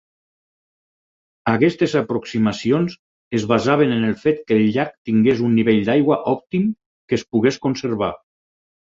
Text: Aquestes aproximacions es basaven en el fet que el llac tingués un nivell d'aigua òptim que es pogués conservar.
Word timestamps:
Aquestes 1.49 1.91
aproximacions 1.99 2.95
es 3.39 3.45
basaven 3.51 3.93
en 3.95 4.07
el 4.07 4.15
fet 4.21 4.41
que 4.47 4.57
el 4.61 4.65
llac 4.77 4.95
tingués 5.09 5.43
un 5.49 5.53
nivell 5.59 5.83
d'aigua 5.91 6.17
òptim 6.33 6.65
que 7.11 7.17
es 7.19 7.25
pogués 7.37 7.61
conservar. 7.67 8.09